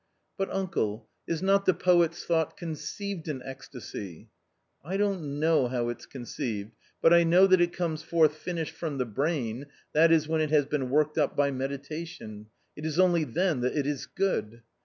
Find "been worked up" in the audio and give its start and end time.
10.65-11.37